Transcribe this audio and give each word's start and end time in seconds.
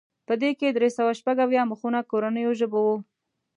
په 0.27 0.33
دې 0.41 0.51
کې 0.59 0.67
درې 0.77 0.89
سوه 0.97 1.11
شپږ 1.19 1.37
اویا 1.45 1.63
مخونه 1.71 1.99
کورنیو 2.11 2.57
ژبو 2.59 2.79
وو. 2.87 2.97